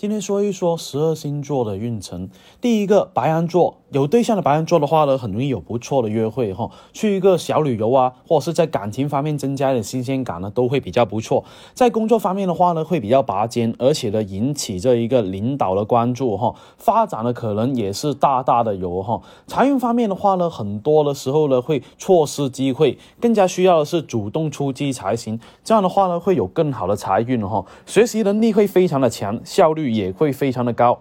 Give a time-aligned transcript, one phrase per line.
[0.00, 2.30] 今天说一说十二星座的运程。
[2.58, 11.44] 第一个白羊座，有对象的白羊座的话呢，很容易有不错的约会哈，去一个小旅游啊，或者是在感情方面增加一点新鲜感呢，都会比较不错。
[11.74, 19.20] 在工作方面的话呢，会比较拔尖，而且呢，引起这一个领导的关注哈，发展的可能也是大大的有哈。
[19.46, 25.38] 财运方面的话呢，很多的时候呢，会错失机会，更加需要的是主动出击才行。
[25.62, 29.89] 这样的话呢，会有更好的财运哈，学习能力会非常的强，效率。
[29.90, 30.98] 也会非常的高。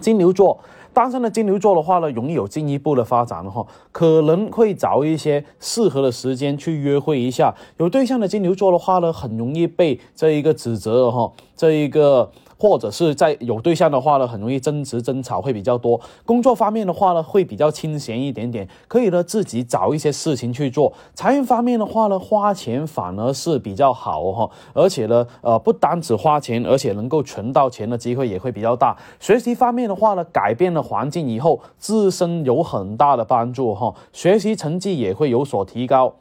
[0.00, 0.58] 金牛座
[0.92, 7.54] 单身的金牛座的话呢，容易有进一步的发展哈，可能会找一些适合的时间去约会一下。
[7.78, 12.30] 有对象的金牛座的话呢，很容易被这一个指责哈，这一个。
[12.58, 16.00] 或者是在有对象的话呢，很容易争执争吵会比较多。
[16.24, 20.92] 工作方面的话呢，会比较清闲一点点，可以呢自己找一些事情去做。
[21.14, 28.96] 财运方面的话呢，花钱反而是比较好哈，而且呢，呃，不单只花钱，而且能够存到钱的机会也会比较大。
[29.20, 36.14] 学习方面的话呢，改变了环境以后，自身有很大的帮助哈，学习成绩也会有所提高。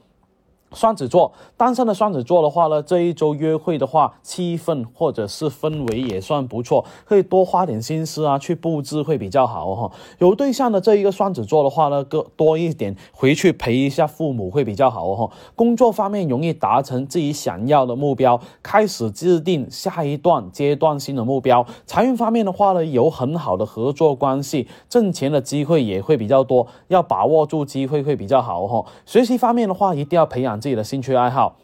[0.74, 9.92] 双子座单身的双子座的话呢，这一周约会的话，气氛或者是氛围也算不错，可以多花点心思啊，去布置会比较好哈。
[10.18, 15.30] 有对象的这一个双子座的话呢，多多一点回去陪一下父母会比较好哈。
[15.56, 21.64] 工作方面容易达成自己想要的目标，开始制定下一段阶段性的目标。
[21.86, 28.84] 财运方面的话呢，有很好的合作关系，挣钱的机会也会比较多，要把握住机会会比较好哈。
[29.06, 30.63] 学习方面的话，一定要培养。
[30.64, 31.58] 自己的兴趣爱好，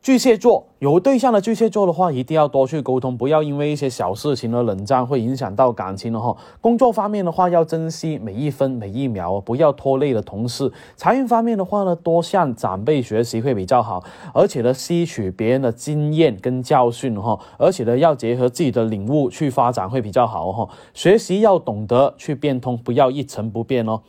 [0.00, 6.34] 巨蟹座有对象的巨蟹座的话，一定要多去沟通，不要因为一些小事情而冷战，会影响到感情的哈。
[6.62, 10.72] 工作方面的话，要珍惜每一分每一秒，不要拖累了同事。
[10.96, 20.66] 财运方面的话呢，多向长辈学习会比较好，而且呢，吸取别人的经验跟教训哈，而且呢，要结合自己的领悟去发展会比较好哈。
[20.94, 24.00] 学习要懂得去变通，不要一成不变哦。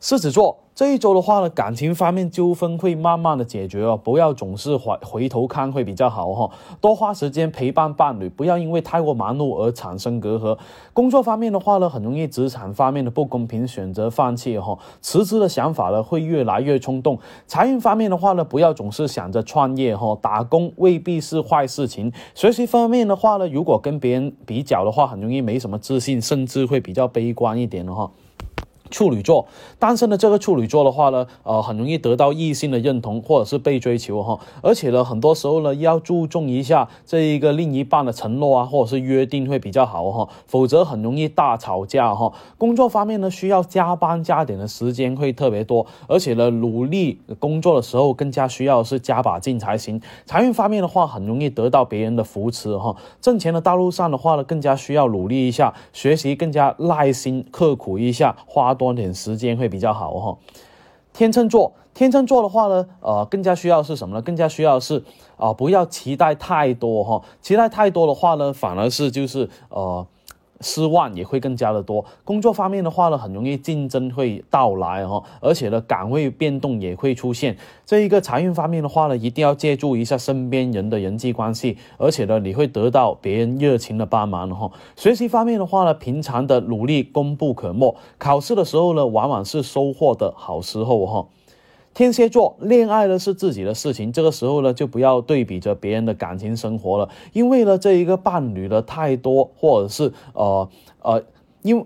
[0.00, 6.48] 狮子座这一周的话呢，感情方面纠纷会慢慢的解决哦，不要总是回回头看会比较好哈，
[6.80, 10.56] 多花时间陪伴伴侣，不要因为太过忙碌而产生隔阂。
[10.92, 17.18] 工作方面的话呢，很容易职场方面的不公平，选择放弃哈，辞职的想法呢会越来越冲动。
[17.48, 22.12] 财运方面的话呢，不要总是想着创业哈，打工未必是坏事情。
[22.36, 28.08] 学习方面的话呢，如果跟别人比较的话，很容易没什么自信，甚至会比较悲观一点的哈。
[28.90, 29.46] 处女座
[29.78, 42.32] 单身的这个处女座的话呢，呃，很容易得到异性的认同或者是被追求哈，而且呢，很多时候呢，要注重一下这一个另一半的承诺啊，或者是约定会比较好哈，否则很容易大吵架哈。
[42.56, 50.00] 工作方面呢，需要加班加点的时间会特别多，而且呢，努力工作的时候更加需要是加把劲才行。
[50.24, 58.77] 财运方面的话，很容易得到别人的扶持哈，挣钱的道路上的话呢，更加需要努力一下，学习更加耐心刻苦一下，花。
[58.78, 60.38] 多点时间会比较好哈。
[61.12, 64.22] 天秤座，天秤座的话呢，呃，更加需要是什么呢？
[64.22, 65.04] 更加需要是
[65.36, 67.22] 啊，不要期待太多哈。
[67.42, 70.06] 期待太多的话呢，反而是就是呃。
[70.60, 72.04] 失望也会更加的多。
[72.24, 77.56] 工作方面的话呢，很容易竞争会到来哈，而且呢，岗位变动也会出现。
[77.86, 84.70] 这一个财运方面的话呢，一定要借助一下身边人的人际关系，而且呢，你会得到别人热情的帮忙哈。
[84.96, 91.26] 学习方面的话呢，平常的努力功不可没，考试的时候呢，往往是收获的好时候哈。
[91.98, 100.68] 天蝎座恋爱呢是自己的事情，这个时候呢就不要对比着别人的感情生活了，因为呢这一个伴侣的太多，或者是呃
[101.02, 101.24] 呃，
[101.62, 101.84] 因。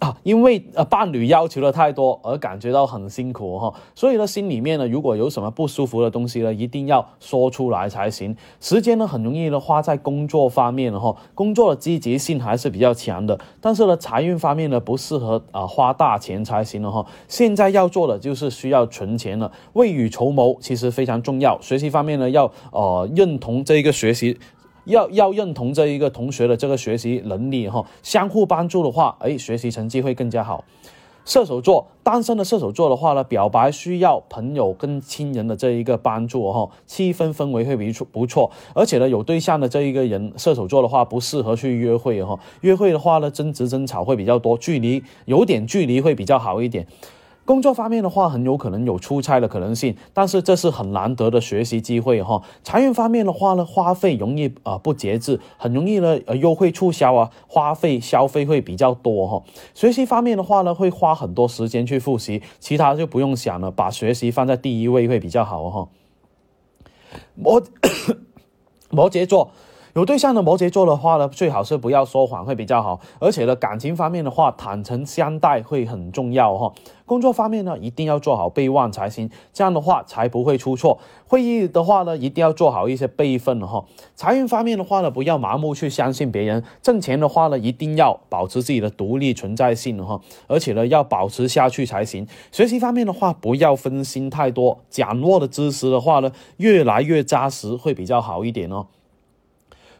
[0.00, 8.34] 啊，因为呃伴侣要求的太多而感觉到很辛苦哈，所以呢心里面呢如果有什么不舒服的东西呢，一定要说出来才行。
[8.60, 17.06] 时间呢很容易呢花在工作方面哈，工作的积极性还是比较强的，但是呢财运方面呢不适合啊花大钱才行了哈。
[17.28, 21.60] 现在要做的就是需要存钱了，未雨绸缪其实非常重要。
[21.60, 24.38] 学习方面呢要呃认同这一个学习。
[24.84, 30.64] 要要认同这一个同学的这个学习能力哈，相互帮助的话，哎，学习成绩会更加好。
[31.26, 38.50] 射手座单身的射手座的话呢，表白需要朋友跟亲人的这一个帮助哈，气氛氛围会比不错。
[38.74, 46.86] 而且呢，有对象的这一个人，射手座的话不适合去约会哈，约会的话呢，争执争吵会比较多，距离有点距离会比较好一点。
[47.50, 52.44] 工作方面的话，很有可能有出差的可能性，但是这是很难得的学习机会哈。
[52.62, 59.42] 财运方面的话呢，花费容易啊不节制，很容易呢呃优惠促销啊，花费消费会比较多哈。
[59.74, 65.88] 学习方面的话呢，会花很多时间去复习，其他就不用想了，把学习放在第一位会比较好哈。
[67.34, 67.60] 摩
[68.90, 69.50] 摩羯座。
[70.00, 76.72] 有对象的摩羯座的话呢，最好是不要说谎会比较好，而且呢，感情方面的话，坦诚相待会很重要哈。
[77.04, 80.98] 工作方面呢，一定要做好备忘才行，这样的话才不会出错。
[81.26, 83.84] 会议的话呢，一定要做好一些备份哈。
[84.16, 86.64] 财运方面的话呢，不要盲目去相信别人。
[86.80, 92.26] 挣钱的话呢，一定要保持自己的独立存在性哈，而且呢，要保持下去才行。
[92.50, 98.86] 学习方面的话，不要分心太多，掌握的知识的话呢，越来越扎实会比较好一点哦。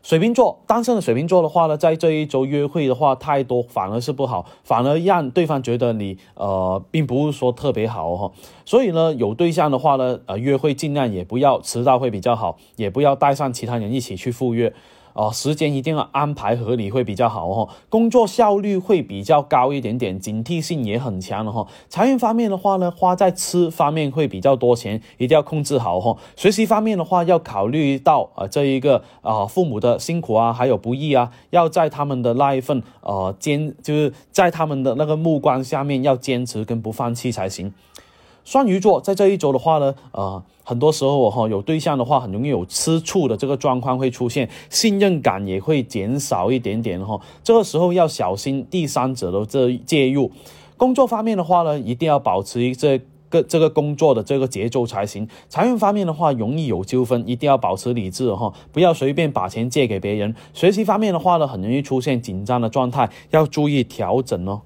[0.02, 8.32] 水瓶座单身的水瓶座的话呢，在这一周约会的话太多，反而是不好，反而让对方觉得你呃，并不是说特别好哈。
[8.64, 14.72] 所以呢，有对象的话呢，呃，约会尽量也不要迟到会比较好，也不要带上其他人一起去赴约。
[15.12, 21.66] 哦，时间一定要安排合理会比较好哦，工作效率会比较高一点点，警惕性也很强的哈。
[21.88, 26.16] 财运方面的话呢，花在吃方面会比较多钱，一定要控制好哈。
[26.36, 37.72] 学习方面的话，要考虑到呃这一个啊父母的辛苦啊，还有不易啊，要在他们的那一份呃坚，就是在他们的那个目光下面要坚持跟不放弃才行。
[38.44, 47.20] 双鱼座在这一周的话呢，呃，很多时候哈有对象的话，很容易有吃醋的这个状况会出现，信任感也会减少一点点哈。
[47.44, 50.30] 这个时候要小心第三者的这介入。
[50.76, 52.98] 工作方面的话呢，一定要保持这
[53.28, 55.28] 个这个工作的这个节奏才行。
[55.48, 60.34] 财运方面的话，容易有纠纷，一定要保持理智哈，不要随便把钱借给别人。
[60.54, 64.62] 学习方面的话呢，很容易出现紧张的状态，要注意调整哦。